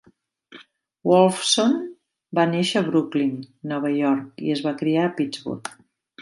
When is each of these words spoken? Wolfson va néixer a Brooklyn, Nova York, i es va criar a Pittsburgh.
Wolfson 1.09 1.75
va 2.39 2.45
néixer 2.55 2.81
a 2.81 2.85
Brooklyn, 2.87 3.37
Nova 3.75 3.93
York, 3.99 4.27
i 4.49 4.57
es 4.57 4.65
va 4.69 4.75
criar 4.81 5.05
a 5.07 5.13
Pittsburgh. 5.21 5.73